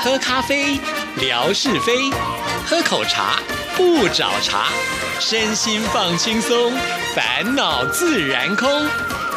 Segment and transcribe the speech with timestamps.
[0.00, 0.78] 喝咖啡，
[1.20, 2.12] 聊是非；
[2.64, 3.40] 喝口茶，
[3.76, 4.68] 不找茬。
[5.18, 6.72] 身心放轻松，
[7.16, 8.68] 烦恼自然空。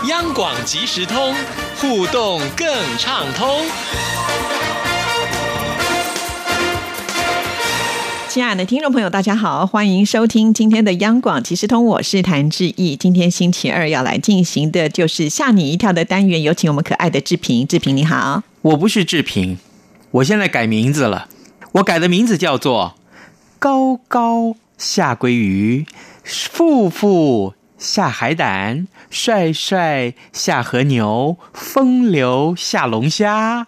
[0.07, 1.33] 央广即时通，
[1.77, 2.67] 互动更
[2.99, 3.65] 畅通。
[8.29, 12.95] 亲爱的听众朋友，大家好，欢迎收听今天的央广即时通，我是谭志毅。
[12.95, 17.65] 今天星期二要来进行的就是吓你一跳的单元，有请我们可爱的志平。
[17.67, 19.57] 志平你好，我不是志平，
[20.11, 21.29] 我现在改名字了，
[21.73, 22.95] 我改的名字叫做
[23.59, 25.85] 高高下鲑鱼，
[26.25, 33.67] 富富下海胆，帅帅下河牛，风流下龙虾。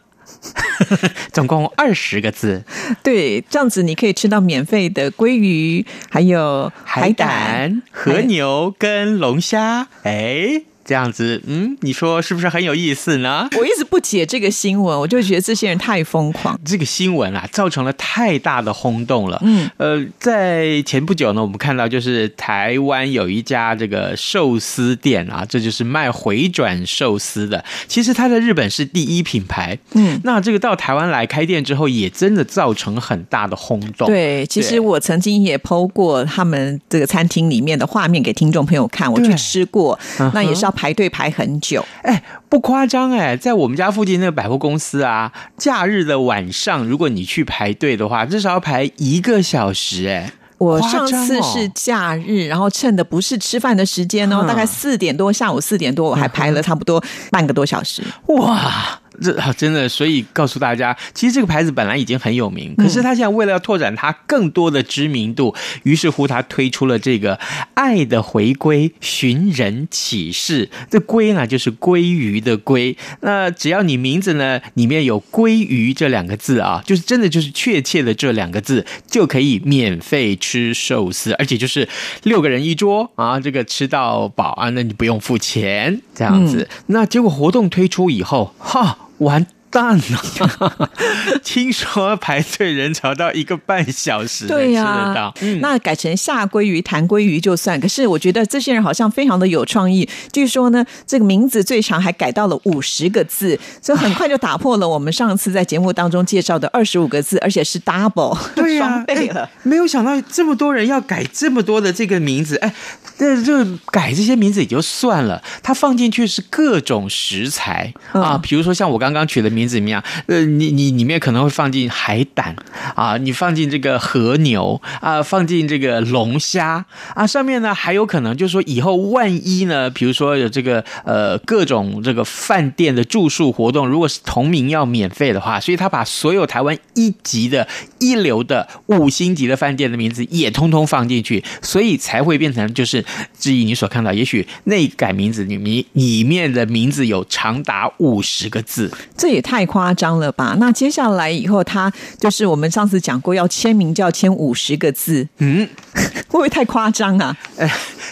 [1.32, 2.66] 总共二十个字，
[3.02, 10.64] 对，这样子你可以吃到免费的鲑鱼，还有海胆、河牛跟龙虾，哎。
[10.86, 13.48] 这样子，嗯，你说是不是很有意思呢？
[13.58, 16.60] 我一直不解这个新闻，我就觉得这些人太疯狂。
[16.66, 19.42] 这个新闻啊，造成了太大的轰动了。
[19.46, 27.64] 嗯，呃，在前不久呢，我们看到就是台湾有一家这个寿司店啊，这就是卖回转寿司的。
[27.88, 29.78] 其实它在日本是第一品牌。
[29.94, 34.06] 嗯，那这个到台湾来开店之后，也真的造成很大的轰动。
[34.08, 39.98] 对，其实我曾经也剖过他们这个餐厅里面的画面给听众朋友看，我去吃过，
[40.34, 40.73] 那也是要。
[40.76, 50.32] 排队排很久，哎，不夸张哎，在我们家附近那个百货公司啊，假日的晚上，如果你去排队的话，至少要排一个小时哎。
[50.60, 59.00] 我上次是假日，然后趁的不是吃饭的时间哦，大概四点多，下午四点多，我还排了 差不多半个多小时，哇。
[59.22, 67.40] 这啊 真的，所以告诉大家，其实这个牌子本来已经很有名，可是他现在为了要拓展它更多的知名度，于是乎他推出了这个
[67.76, 70.70] “爱的回归寻人启事”。
[70.90, 72.96] 这“归”呢，就是鲑鱼的“鲑”。
[73.22, 81.88] 那只要你名字呢里面有“鲑鱼”这两个字啊，就是真的就是确切的这两个字，就可以免费吃寿司，而且就是
[82.24, 86.68] 六个人一桌啊，这个吃到饱啊，那你不用付钱这样子。
[86.88, 88.98] 那结果活动推出以后，哈。
[89.24, 90.90] 完蛋了！
[91.44, 97.80] 听说排队人潮到一个半小时，对呀，那改成下鲑鱼、弹鲑鱼就算。
[97.82, 100.08] 可是我觉得这些人好像非常的有创意。
[100.32, 109.50] 据说呢，这个名字最长还改到了五十个字，所以很快就打破了我们上次在节目当中介绍的二十五个字，而且是 double，对呀， 倍了。
[109.64, 112.74] 没有想到这么多人要改这么多的这个名字，哎。
[113.16, 120.04] 这就改这些名字也就算了，他放进去是各种食材啊，比如说像我刚刚取的名字怎么样？
[120.28, 122.56] 呃，你你里面可能会放进海胆
[122.96, 126.86] 啊，你放进这个和牛啊，放进这个龙虾
[127.16, 137.68] 啊，上面呢还有可能就是说以后万一呢，比如说有这个呃各种这个饭店的住宿活动，如果是同名要免费的话，所以他把所有台湾一级的
[138.00, 143.04] 一流的五星级的饭店的名字也通通放进去，所以才会变成就是。
[143.38, 150.56] 质疑你所看到，也许那改名字里面里面的名字有长达五十个字，这也太夸张了吧？
[150.60, 157.36] 那接下来以后，他就是我们上次讲过，要签名就要签五十个字，嗯， 会不会太夸张啊？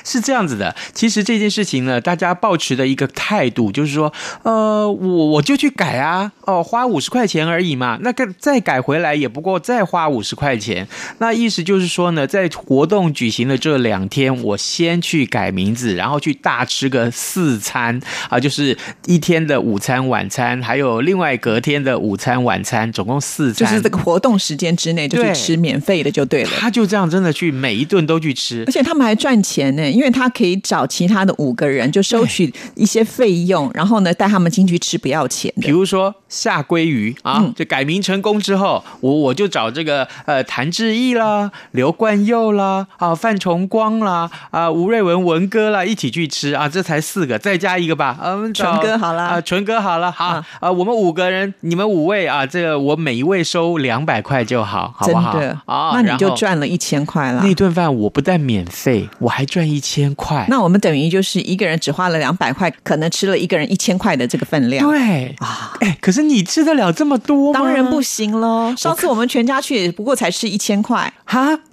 [0.03, 4.11] 是这样子的，其实这件事情呢，大家抱持的一个态度就是说，
[4.43, 10.87] 呃，我我就去改啊，哦，花五十块钱而已嘛，那个再改回来也不过再花五十块钱，
[11.19, 26.49] 那意思就是说呢，在活动举行的这两天，我先去改名字，然后去大吃个四餐啊，就是一天的午餐、晚餐，还有另外隔天的午餐、晚餐，总共四餐，就是这个活动时间之内就去吃免费的就对了。
[26.59, 29.80] 他就这样真的去每一顿都去吃，而且他们还赚钱呢。
[29.89, 35.53] 因为他可以找其他的五个人，就收取一些费用，然后呢带他们进去吃不要钱。
[35.61, 55.39] 比如说下鲑鱼啊，就改名成功之后，我我就找这个呃谭志毅啦、刘冠佑啦、啊范崇光啦、啊吴瑞文文哥啦一起去吃啊，这才四个，再加一个吧，嗯，纯哥好了啊，纯哥好了，好啊，我们五个人，你们五位啊，这个我每一位收两百块就好，好不好？
[55.65, 57.41] 啊，那你就赚了一千块了。
[57.43, 59.81] 那顿饭我不但免费，我还赚一。
[59.91, 64.87] 千块，那我们等于就是一个人只花了两百块，可能吃了一个人一千块的这个分量。
[64.87, 67.59] 对啊，哎，可是你吃得了这么多吗？
[67.59, 68.73] 当然不行喽。
[68.77, 71.57] 上次我们全家去，不过才吃一千块哈。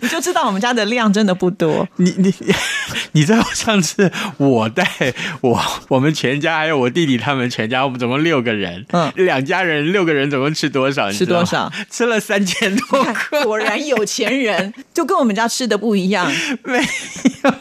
[0.00, 1.86] 你就知道我们家的量真的不多。
[1.96, 2.34] 你你
[3.12, 4.84] 你知道上次我带
[5.40, 11.10] 我我们全家还有我弟弟他们全家，我们总共六个人，嗯，两家人六个人总共吃多少？
[11.12, 11.72] 吃多少？
[11.88, 13.42] 吃了三千多克。
[13.46, 16.30] 果然有钱人就跟我们家吃的不一样。
[16.64, 16.78] 没
[17.44, 17.54] 有，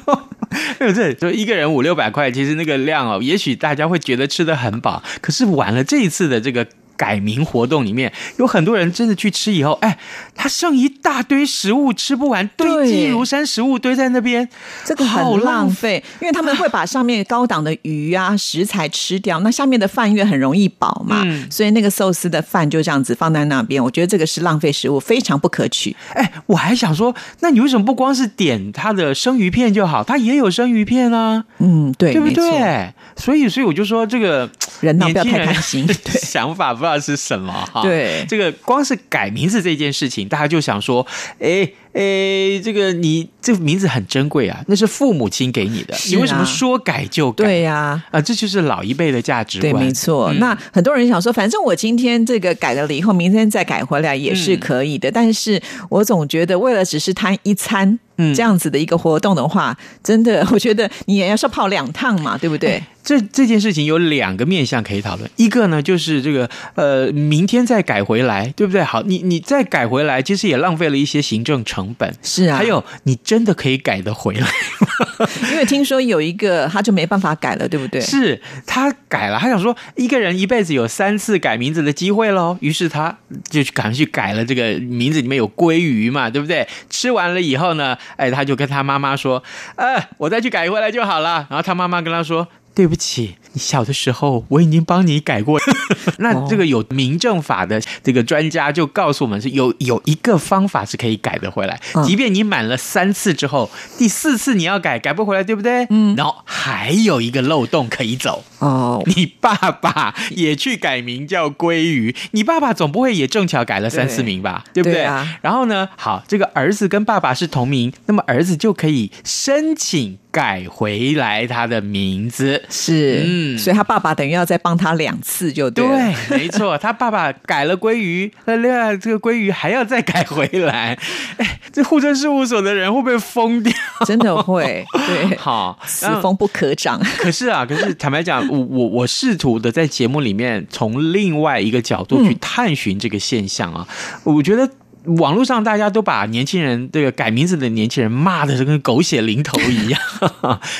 [0.80, 6.65] 没有这就一个人五六百块，其实那个量哦，也许大家会觉得吃的很饱，可是完了这一次的这个。
[7.01, 9.98] 改名活动里面，有很多人真的去吃以后，哎，
[10.36, 14.48] 他剩一大堆食物吃不完，堆积如山，食物堆在那边，
[14.86, 25.95] 这个好浪费，因为他们会把上面高档的鱼啊食材吃掉，那下面的饭因为很容易饱嘛，所以那个寿司的饭就这样子放在那边，我觉得这个是浪费食物，非常不可取。
[26.13, 30.04] 哎，我还想说，那你为什么不光是点他的生鱼片就好？
[30.04, 32.94] 他也有生鱼片啊，嗯，对，对不对？
[33.15, 34.47] 所以，所以我就说这个
[34.81, 37.82] 人呢不要太贪心， 对，想法不知道是什么哈。
[37.82, 41.06] 对，这个光是改名字这件事情，大家就想说，
[41.40, 41.70] 哎。
[41.94, 47.44] 哎，这个你这名字很珍贵啊，那是父母亲给你的，你为什么说改就改？
[47.44, 49.74] 对呀，啊，这就是老一辈的价值观。
[49.74, 50.32] 对，没错。
[50.36, 55.12] 那很多人想说，反正我今天这个改了了以后，明天再改回来也是可以的。
[55.12, 58.00] 但是我总觉得，为了只是贪一餐
[58.35, 62.81] 这样子的一个活动的话，真的， 我觉得你也要是跑两趟嘛，对不对？
[63.03, 68.83] 这这件事情有两个面向可以讨论，一个呢就是这个呃，明天再改回来，对不对？
[68.83, 72.13] 好，你你再改回来，其实也浪费了一些行政成本。
[72.21, 75.27] 是啊，还有你真的可以改得回来吗？
[75.51, 78.00] 因为听说有一个他就没办法改了，对不对？
[78.00, 83.18] 是他改了，他想说一个人一辈子有三次改名字的机会喽，于是他
[83.50, 86.68] 就赶快去改了这个名字里面有鲑鱼嘛，对不对？
[86.91, 89.42] 吃完了以后呢，哎，他就跟他妈妈说，
[89.75, 91.48] 呃，我再去改回来就好了。
[91.50, 92.48] 然后他妈妈跟他说。
[92.74, 95.59] 对不起，你小的时候我已经帮你改过。
[96.19, 101.80] 那这个有民政法的这个专家就告诉我们，是有有一个方法是可以改的回来。
[102.06, 105.86] 即便你满了三次之后，第四次你要改改不回来，对不对？
[105.89, 106.15] 嗯。
[106.15, 109.01] 然后还有一个漏洞可以走哦。
[109.06, 114.63] 你爸爸也去改名叫鲑鱼，你爸爸总不会也正巧改了三四名吧？
[114.74, 115.38] 对不对啊？
[115.42, 120.18] 然后呢，好，这个儿子跟爸爸是同名，那么儿子就可以申请。
[120.31, 125.86] 改回来他的名字是，嗯，所以他爸爸等于要再帮他两次，就对，
[126.30, 130.98] 没错，他爸爸改了鲑鱼，那另外这个鲑鱼还要再改回来，
[131.38, 133.74] 哎，这户政事务所的人会不会疯掉？
[134.06, 137.00] 真的会，对， 好，此风不可长。
[137.18, 143.88] 可是啊，可是坦白讲，我我我试图的在节目里面从另外一个角度去探寻这个现象啊，
[144.24, 144.70] 我觉得。
[145.18, 150.00] 网络上大家都把年轻人这个改名字的年轻人骂的是跟狗血淋头一样，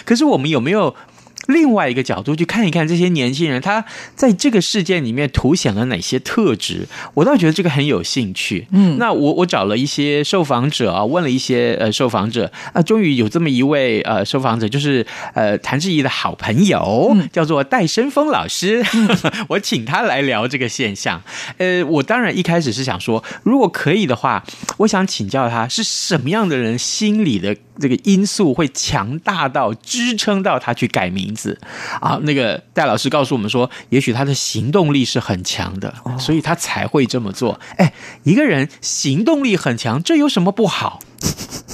[0.06, 0.96] 可是我们有没有？
[1.48, 3.84] 另外一个角度去看一看这些年轻人，他
[4.16, 6.88] 在这个事件里面凸显了哪些特质？
[7.16, 8.68] 我倒觉得这个很有兴趣。
[8.72, 18.86] 嗯，那我我找了一些受访者啊，问了一些呃受访者啊，终于有这么一位呃受访者，就是呃谭志怡的好朋友，叫做戴生峰老师。
[19.50, 21.22] 我请他来聊这个现象。
[21.58, 24.44] 呃，我当然一开始是想说，如果可以的话，
[24.78, 31.31] 我想请教他是什么样的人心理的这个因素会强大到支撑到他去改名。
[31.36, 31.60] 字
[32.00, 37.60] 啊，那个戴老师告诉我们说，也许他的行动力是很强的，所以他才会这么做。
[37.78, 37.94] 哎，
[38.24, 41.00] 一个人行动力很强，这有什么不好？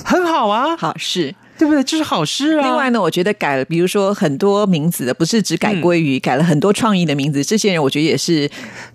[0.04, 1.84] 很好啊，好事，对不对？
[1.84, 2.64] 这是好事啊。
[2.66, 8.50] 另外呢，我觉得改了，比如说很多名字的，不是只改鲑鱼，改了很多创意的名字，这些人我觉得也是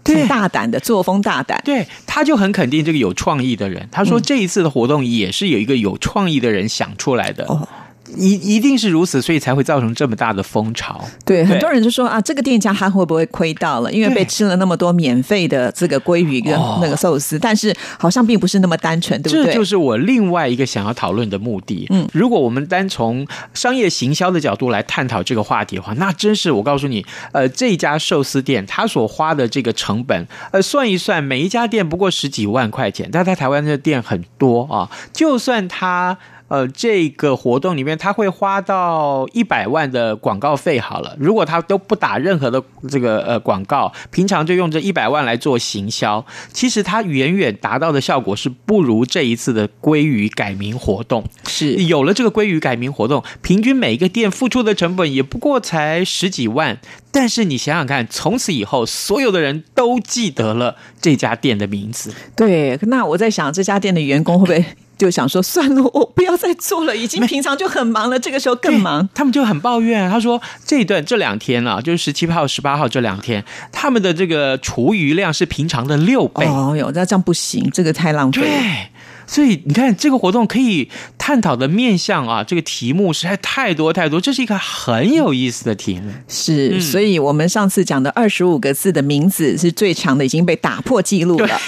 [0.04, 1.60] 挺大胆的，作风大胆。
[1.64, 3.86] 对，他就很肯定这个有创意的人。
[3.90, 7.44] 他说这一次的活动也是有一个有创意的人想出来的。
[7.46, 7.68] 哦。
[8.16, 11.02] 一一定是如此，所以才会造成这么大的风潮。
[11.24, 13.92] 对，很多人就说啊，这个店家他会不会亏到了？
[13.92, 19.46] 因为被吃了那么多免费的这个鲑鱼跟那个寿司，但是好像并不是那么单纯，对不对？
[19.46, 21.86] 这就是我另外一个想要讨论的目的。
[21.90, 36.18] 嗯，如果我们单从商业行销的角度来探讨这个话题的话，那真是我告诉你，呃，这家寿司店他所花的这个成本，呃，算一算，每一家店不过十几万块钱，但在台湾的店很多啊，就算他。
[36.52, 41.16] 呃，这个活动里面他会花到一百万的广告费好了。
[41.18, 51.24] 如果他都不打任何的这个呃广告，平常就用这一百万来做行销，其实他远远达到的效果是不如这一次的鲑鱼改名活动。
[51.46, 56.78] 是有了这个鲑鱼改名活动，平均每一个店付出的成本也不过才十几万，
[57.10, 62.12] 但是你想想看，从此以后所有的人都记得了这家店的名字。
[62.36, 64.66] 对，那我在想这家店的员工会不会？
[65.02, 66.96] 就想说算了，我不要再做了。
[66.96, 69.08] 已经平常就很忙了，这个时候更忙。
[69.12, 76.46] 他们就很抱怨，他说这一段这两天啊，就是十七号、十八号这两天，他们的这个厨余量是平常的六倍。
[76.46, 78.42] 哦哟，那这样不行，这个太浪费。
[78.42, 78.86] 对，
[79.26, 86.12] 所以你看这个活动可以探讨的面向啊，这个题目实在太多太多，这是一个很有意思的题目。
[86.28, 91.60] 是，所以我们上次讲的二十五个字的名字是最长的，已经被打破记录了。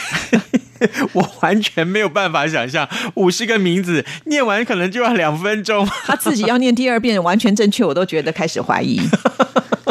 [1.13, 5.89] 我完全没有办法想象五十个名字念完可能就要两分钟。
[6.05, 9.01] 他自己要念第二遍完全正确，我都觉得开始怀疑。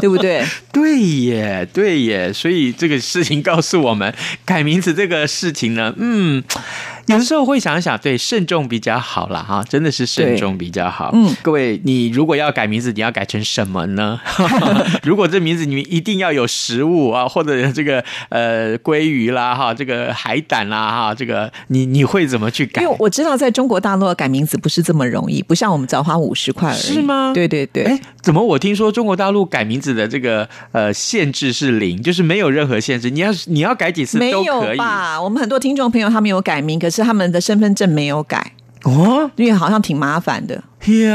[0.01, 0.43] 对不对？
[0.73, 6.43] 对耶，对耶，所以这个事情告诉我们，改名字这个事情呢，嗯。
[7.07, 11.11] 有的时候会想想，对，慎重比较好啦哈，真的是慎重比较好。
[11.13, 14.19] 嗯，各位，你如果要改名字，你要改成什么呢？
[15.03, 22.81] 如果这名字你一定要有食物啊，或者这个呃鲑鱼啦哈，这个海胆啦哈，这个你你会怎么去改？
[22.81, 26.79] 因为我知道在中国大陆改名字不是这么容易，不像我们只要花五十块而已。
[26.79, 27.31] 是吗？
[27.33, 27.83] 对对对。
[27.83, 35.21] 哎，怎么我听说中国大陆改名字的这个呃限制是零，就是没有任何限制，你要你要改几次都可以吧？
[35.21, 38.51] 我们很多听众朋友他们有改名，可是他们的身份证没有改
[38.83, 40.61] 哦，因为好像挺麻烦的。
[40.85, 41.07] 对，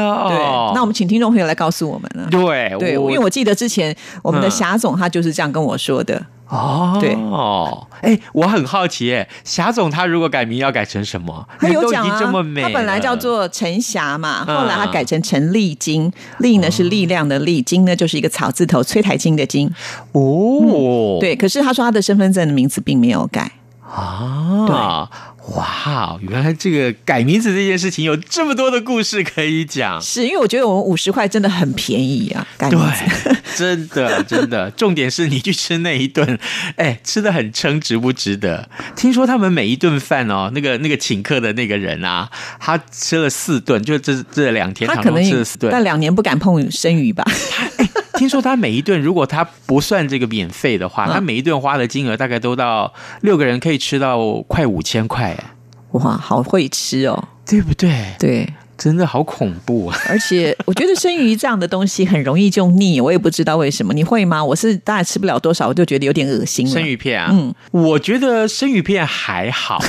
[0.75, 2.27] 那我们请听众朋友来告诉我们了。
[2.31, 6.25] 对对，因为我记得之前我们的霞总他就是这样跟我说的。
[6.49, 11.47] 哦，对哦，哎，我很好奇，哎，霞总他如果改名要改成什么？
[11.61, 19.71] 他有讲啊，他本来叫做陈霞嘛，后来他改成陈丽晶，丽呢是力量的力，晶呢就是一个草字头，崔台金的金。
[20.13, 23.53] 哦，对，可是他说他的身份证的名字并没有改
[23.95, 25.07] 啊。
[25.49, 25.57] 对。
[25.57, 30.00] 哇，原来这个改名字这件事情有这么多的故事可以讲。
[30.00, 34.71] 是因为我觉得我们五十块真的很便宜啊，改名字真的真的。
[34.73, 36.38] 重点是你去吃那一顿，
[36.76, 38.69] 哎，吃的很撑，值不值得？
[38.95, 47.25] 听说他们每一顿饭哦，那个那个请客的那个人啊，他吃了四顿，就这这两天他可能吃了四顿，但两年不敢碰生鱼吧。
[48.15, 55.37] 听说他每一顿如果他不算这个免费的话，他每一顿花的金额大概都到六个人可以吃到快五千块。
[55.93, 58.15] 哇，好会吃哦，对不对？
[58.19, 59.99] 对，真的好恐怖啊！
[60.09, 63.95] 而且我觉得生鱼这样的东西很容易就腻，我也不知道为什么。
[63.95, 64.45] 你会吗？
[64.45, 66.67] 我是大概吃不了多少，我就觉得有点恶心。
[66.67, 69.83] 生鱼片啊，嗯，我觉得生鱼片还好，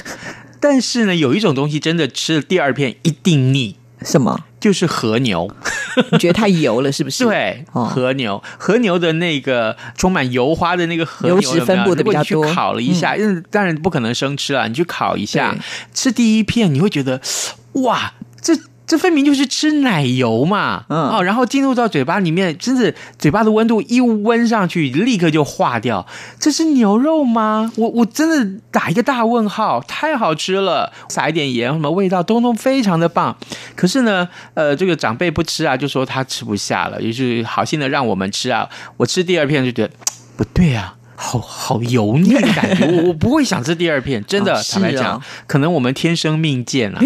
[0.61, 3.75] 但是呢，有一种东西真的吃了第二片一定腻。
[4.01, 4.45] 什么？
[4.61, 5.49] 就是和牛，
[6.11, 7.25] 你觉得太油了是不是？
[7.25, 15.55] 对，和牛，和牛的那个充满油花的那个和牛脂分布的比较多，烤了一下，因为当然不可能生吃了，你去烤一下，
[15.93, 17.21] 吃第一片你会觉得，
[17.73, 18.53] 哇，这。
[18.89, 26.07] 这分明就是吃奶油嘛，哦，然后进入到嘴巴里面，真是嘴巴的温度一温上去，立刻就化掉。
[26.39, 27.71] 这是牛肉吗？
[27.75, 33.37] 我我真的打一个大问号，太好吃了，撒一点盐，什么味道，通通非常的棒。
[33.75, 38.67] 可是呢，呃，这个长辈不吃啊，就说他吃不下了，于是好心的让我们吃啊。
[38.97, 39.93] 我吃第二片就觉得
[40.35, 40.95] 不对啊。
[41.21, 47.01] 好好油腻的感觉， 我我不会想吃第二片，真的坦白讲，可能我们天生命贱啊。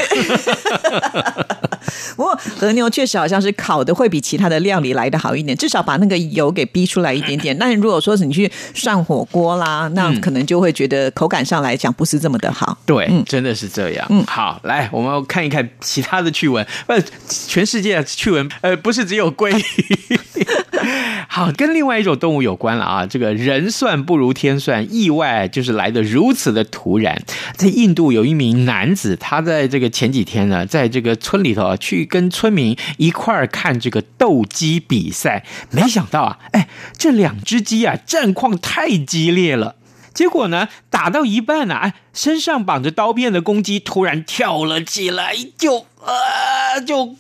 [2.16, 7.56] 不过和牛确实好像是烤的会比其他的料理来的好一点，至少把那个油给逼出来一点点。
[7.60, 12.78] 那如果说是你去涮火锅啦，那可能就会觉得口感上来讲不是这么的好。
[12.86, 14.06] 对，真的是这样。
[14.10, 16.66] 嗯，好，来我们看一看其他的趣闻。
[16.88, 20.20] 呃，全世界趣闻，呃，不是只有鲑鱼。
[21.28, 23.06] 好，跟另外一种动物有关了啊！
[23.06, 27.24] 这个人算不如天算，意外就是来的如此的突然。
[27.56, 35.44] 在印度有一名男子，他在这个前几天呢，在这个村里头啊，去跟村民一块儿看这个斗鸡比赛。
[35.72, 39.76] 没想到啊，哎，这两只鸡啊，战况太激烈了。
[40.14, 47.16] 结果呢，打到一半呢，哎，身上绑着刀片的公鸡突然跳了起来，就呃，就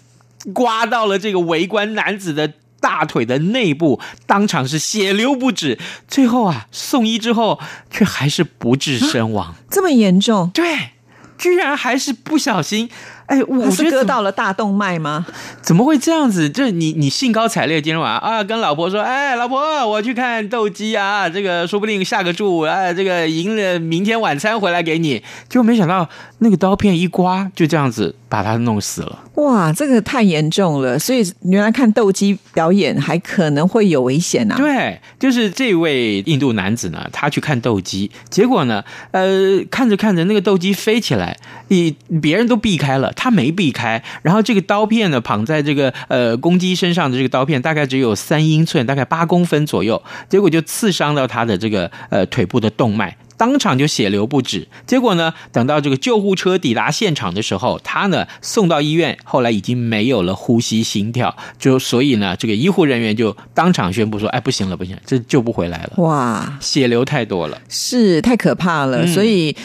[0.53, 2.53] 刮到了这个围观男子的。
[2.83, 7.57] 大腿的内部当场是血流不止，最后啊送医之后
[7.89, 10.51] 却还是不治身亡，这么严重？
[10.53, 10.89] 对，
[11.37, 12.89] 居然还是不小心。
[13.25, 15.25] 哎，我是割到了大动脉吗？
[15.61, 16.49] 怎么会这样子？
[16.49, 25.23] 这你你兴高采烈今天晚上啊，跟老婆说，哎，老婆，我去看斗鸡啊，这个说不定下个注，哎，这个赢了，明天晚餐回来给你。
[25.47, 26.09] 结果没想到
[26.39, 29.19] 那个刀片一刮，就这样子把他弄死了。
[29.35, 30.97] 哇，这个太严重了。
[30.97, 34.57] 所以原来看斗鸡表演还可能会有危险啊。
[34.57, 41.37] 对，就是这位印度男子呢，他去看斗鸡，结果呢，呃，看着看着那个斗鸡飞起来，
[41.67, 43.13] 你别人都避开了。
[43.15, 54.67] 他没避开，然后这个刀片呢，绑在这个呃公鸡身上的这个刀片大概只有三英寸，大概八公分左右，结果就刺伤到他的这个呃腿部的动脉，当场就血流不止。
[54.85, 69.55] 结果呢，等到这个救护车抵达现场的时候，他呢送到医院，后来已经没有了呼吸心跳，就所以呢，这个医护人员就当场宣布说：“哎，不行了，不行，这救不回来了。”哇，血流太多了，是太可怕了，所以。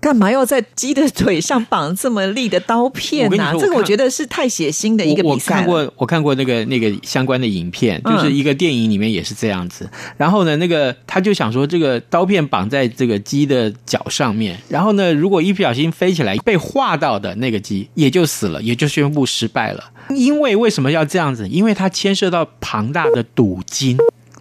[0.00, 3.52] 干嘛要在鸡的腿上绑这么利的刀片呢？
[3.58, 5.56] 这个我觉得是太血腥的一个比赛。
[5.56, 9.88] 我看过，我看过那个那个相关的影片，就是一个电影里面也是这样子。
[10.16, 19.84] 然后呢，那个他就想说，这个刀片绑在这个鸡的脚上面，然后呢，如果一不小心飞起来被划到的那个鸡也就死了，也就宣布失败了。
[20.10, 21.48] 因为为什么要这样子？
[21.48, 23.96] 因为它牵涉到庞大的赌金。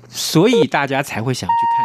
[0.09, 1.76] 所以大家才会想去看。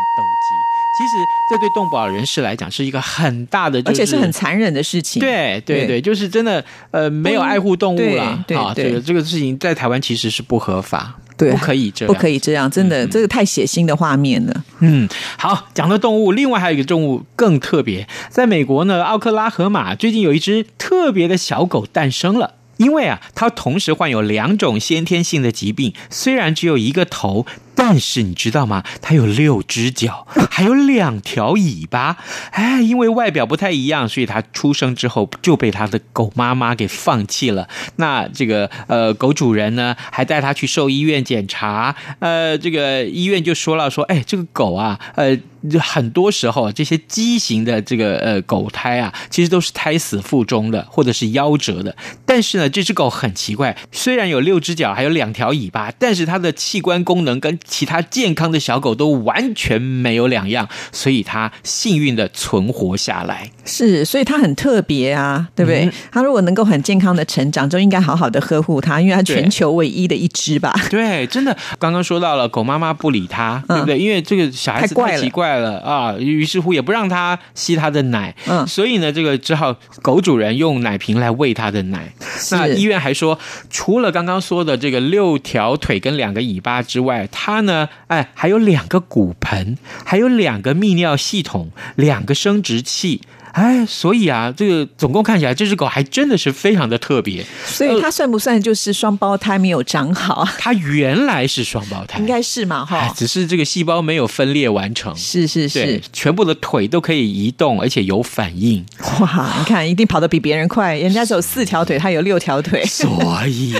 [0.99, 1.17] 其实
[1.49, 5.21] 这对动保人士来讲是一个很大的，而且是很残忍的事情。
[5.21, 8.73] 对对对，就是真的呃，没有爱护动物了啊。
[8.75, 14.65] 对这个事情在台湾其实是不合法，对，不可以这样，不可以这样，真的，这个太血腥的画面了。
[14.81, 15.09] 嗯，
[15.39, 22.57] 好，讲到动物，另外还有一个动物更特别，在美国呢，奥克拉荷马最近有一只特别的小狗诞生了。
[22.79, 27.47] 因为啊，它同时患有两种先天性的疾病，虽然只有一个头。
[27.75, 28.83] 但是你知道吗？
[29.01, 32.17] 它有六只脚， 还有两条尾巴。
[32.51, 37.69] 哎，因为外表不太一样，所以它出生之后就被它的狗妈妈给放弃了。
[37.97, 41.95] 那这个呃，狗主人呢，还带它去兽医院检查。
[42.21, 45.39] 呃，这个医院就说了，说哎，这个狗啊，呃，
[45.81, 51.97] 很多时候这些畸形的这个呃狗胎啊，其实都是胎死腹中的，或者是夭折的。
[52.25, 63.51] 但是呢，这只狗很奇怪，虽然有六只脚，还有两条尾巴，但是它的器官功能跟其他健康的小狗都完全没有两样，所以它幸运的存活下来。
[63.65, 65.91] 是，所以它很特别啊，对不对？
[66.11, 70.75] 它如果能够很健康的成长，就应该好好的呵护它，因为它全球唯一的一只吧。
[70.91, 73.99] 对，真的，刚刚说到了狗妈妈不理它，对不对？
[73.99, 82.13] 因为这个小孩子太奇怪了啊，于是乎也不让它吸它的奶，嗯，所以呢，这个只好狗主人用奶瓶来喂它的奶。
[82.51, 83.39] 那医院还说，
[83.71, 87.52] 除了刚刚说的这个六条腿跟两个尾巴之外，它。
[87.53, 87.89] 它呢？
[88.07, 93.21] 哎，还有两个骨盆，还有两个泌尿系统，两个生殖器。
[93.53, 97.45] 哎，所以啊，这个总共看起来，这只狗还真的是非常的特别。
[97.67, 100.49] 所以它算不算就是双胞胎没有长好？
[100.59, 102.83] 它原来是双胞胎，应该是嘛？
[102.87, 105.15] 哈，只是这个细胞没有分裂完成。
[105.15, 108.83] 是是是，全部的腿都可以移动，而且有反应。
[109.21, 110.97] 哇，你看，一定跑得比别人快。
[110.97, 112.83] 人家只有四条腿，它有六条腿。
[112.87, 113.07] 所
[113.47, 113.75] 以，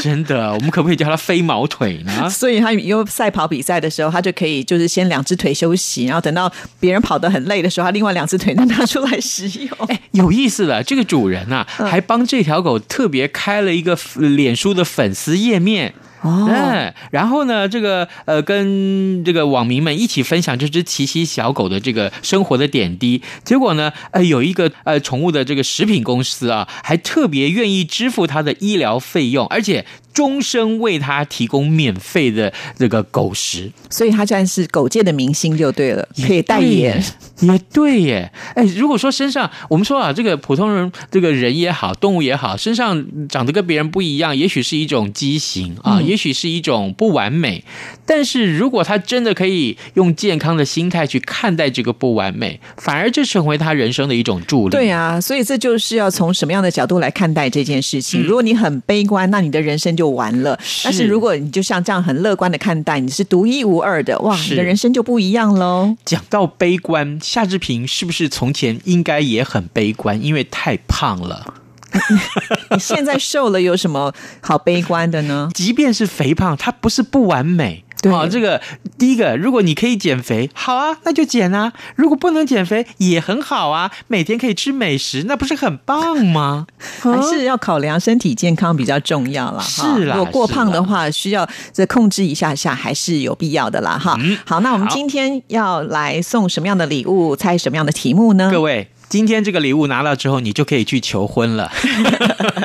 [0.00, 2.28] 真的，我们可不可以叫它飞毛腿呢？
[2.28, 8.84] 所以，它有赛跑比赛的时候，它就可以就是先两只腿休息，然后等到别人跑得很累的时候，它另外两只腿再拿。
[8.90, 10.82] 出来使用， 哎，有意思的。
[10.82, 15.94] 这个主人呐，还帮这条狗特别开了一个脸书的粉丝页面。
[16.22, 23.22] 哦，然后呢，这个呃，跟这个网民们一起分享这只奇奇小狗的这个生活的点滴。
[23.44, 29.86] 结果呢，呃，有一个呃宠物的这个食品公司啊，还特别愿意支付它的医疗费用，而且。
[30.12, 37.02] 终身为他提供免费的这个狗食，所以他算是狗界的明星就对了，可以代言，
[37.40, 38.30] 也对耶。
[38.54, 47.64] 哎，如果说身上我们说啊，这个普通人这个人也好，动物也好，身上长得跟别人不一样，也许是一种畸形啊，也许是一种不完美。
[48.04, 54.72] 但是如果他真的可以用健康的心态去看待这个不完美，反而就成为他人生的一种助力。
[54.72, 58.22] 对啊，所以这就是要从什么样的角度来看待这件事情。
[58.22, 60.58] 如果你很悲观，那你的人生就完了。
[60.82, 65.94] 但是如果你就像这样很乐观的看待，你是独一无二的，哇，你的人生就不一样喽。
[66.06, 70.22] 讲到悲观，夏志平是不是从前应该也很悲观？
[70.24, 71.54] 因为太胖了。
[72.70, 75.50] 你现在瘦了，有什么好悲观的呢？
[75.52, 77.84] 即便是肥胖，它不是不完美。
[78.02, 78.60] 对，这个
[78.98, 86.66] 第一个，如果你可以减肥，好啊，那就减啊；如果不能减肥，也很好啊，每天可以吃美食，那不是很棒吗？
[87.02, 89.62] 还是要考量身体健康比较重要了。
[89.62, 93.98] 是啦，如果过胖的话，需要再控制一下下，还是有必要的啦。
[93.98, 97.36] 哈，好，那我们今天要来送什么样的礼物？
[97.36, 98.50] 猜什么样的题目呢？
[98.50, 98.88] 各位。
[99.10, 101.70] 今天这个礼物拿到之后，你就可以去求婚了。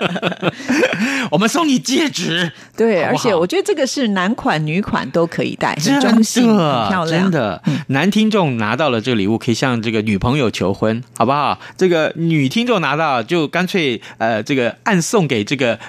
[1.32, 7.24] 我们送你戒指，对，而且我觉得这个是男款、女款都可以戴，很中性、漂亮。
[7.24, 11.60] 真的，男听众拿到了这个礼物，可以向这个女朋友求婚，好不好？
[11.76, 15.80] 这个女听众拿到，就干脆呃，这个暗送给这个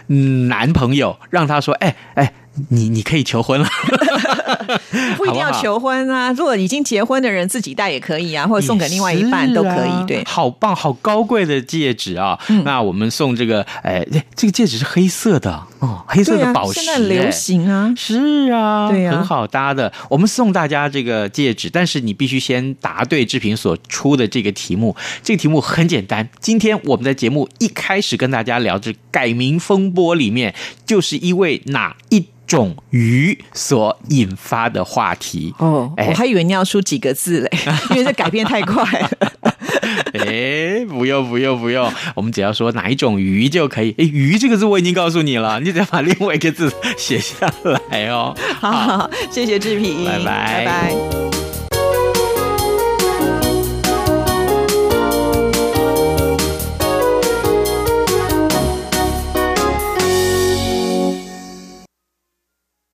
[0.49, 2.33] 男朋友，让他说：“哎哎。”
[2.69, 3.69] 你你可以求婚了，
[5.17, 6.33] 不一定要求婚啊。
[6.33, 10.07] 如果已经结婚的人自己戴也可以啊，或者送给另外一半都可以。
[10.07, 12.39] 对，好棒，好高贵的戒指啊！
[12.65, 19.93] 那我们送这个，哎，这个戒指是黑色的哦，黑色的宝石，现在流行啊，是啊，对啊，很好搭的。
[20.09, 24.97] 我们送大家这个戒指，但是你必须先答对志平所出的这个题目。
[25.23, 30.55] 这个题目很简单，今天我们在节目一开始跟大家聊这改名风波里面，
[30.87, 32.25] 就是因为哪一？
[32.47, 37.51] 种鱼所引发的话题哦，我还以为你要出几个字嘞，
[37.91, 39.11] 因为这改变太快了。
[40.15, 43.95] 哎，不用不用不用，我们只要说哪一种鱼就可以。
[43.99, 47.53] 哎，鱼这个字我已经告诉你了，你只要把另外一个字写下
[47.91, 48.35] 来哦。
[48.61, 51.36] 好，谢谢志平，拜拜拜拜。